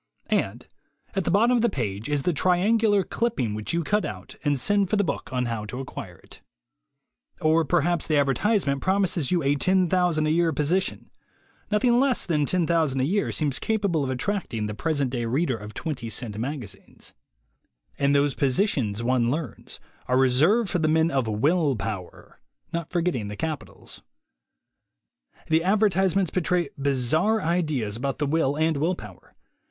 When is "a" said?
9.43-9.53, 10.27-10.31, 12.99-13.03